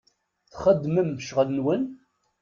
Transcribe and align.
Txedmem 0.51 1.09
ccɣel-nwen? 1.23 1.83